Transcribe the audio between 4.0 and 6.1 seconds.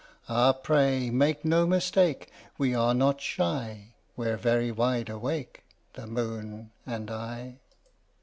We're very wide awake The